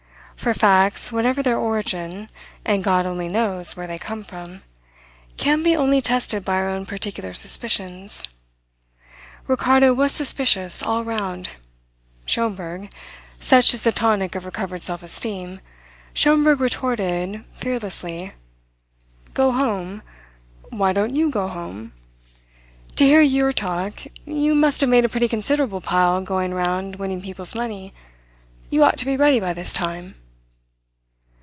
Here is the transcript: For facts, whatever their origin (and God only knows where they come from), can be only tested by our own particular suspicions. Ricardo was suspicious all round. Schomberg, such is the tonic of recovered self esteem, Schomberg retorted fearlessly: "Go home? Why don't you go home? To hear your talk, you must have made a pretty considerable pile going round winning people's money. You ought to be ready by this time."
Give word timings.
For 0.37 0.55
facts, 0.55 1.11
whatever 1.11 1.43
their 1.43 1.59
origin 1.59 2.27
(and 2.65 2.83
God 2.83 3.05
only 3.05 3.27
knows 3.29 3.77
where 3.77 3.85
they 3.85 3.99
come 3.99 4.23
from), 4.23 4.63
can 5.37 5.61
be 5.61 5.75
only 5.75 6.01
tested 6.01 6.43
by 6.43 6.55
our 6.55 6.67
own 6.67 6.87
particular 6.87 7.31
suspicions. 7.31 8.23
Ricardo 9.45 9.93
was 9.93 10.11
suspicious 10.11 10.81
all 10.81 11.03
round. 11.03 11.49
Schomberg, 12.25 12.91
such 13.39 13.71
is 13.75 13.83
the 13.83 13.91
tonic 13.91 14.33
of 14.33 14.43
recovered 14.43 14.83
self 14.83 15.03
esteem, 15.03 15.59
Schomberg 16.15 16.59
retorted 16.59 17.45
fearlessly: 17.53 18.31
"Go 19.35 19.51
home? 19.51 20.01
Why 20.71 20.91
don't 20.91 21.15
you 21.15 21.29
go 21.29 21.49
home? 21.49 21.93
To 22.95 23.05
hear 23.05 23.21
your 23.21 23.53
talk, 23.53 23.99
you 24.25 24.55
must 24.55 24.81
have 24.81 24.89
made 24.89 25.05
a 25.05 25.09
pretty 25.09 25.27
considerable 25.27 25.81
pile 25.81 26.19
going 26.21 26.51
round 26.51 26.95
winning 26.95 27.21
people's 27.21 27.53
money. 27.53 27.93
You 28.71 28.83
ought 28.83 28.97
to 28.97 29.05
be 29.05 29.15
ready 29.15 29.39
by 29.39 29.53
this 29.53 29.71
time." 29.71 30.15